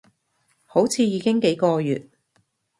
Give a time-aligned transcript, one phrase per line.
[0.65, 2.09] 好似已經幾個月